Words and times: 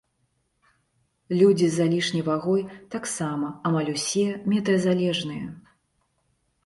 Людзі 1.41 1.67
з 1.73 1.81
залішняй 1.81 2.23
вагой 2.31 2.63
таксама 2.95 3.47
амаль 3.71 3.93
усе 3.95 4.27
метэазалежныя. 4.55 5.45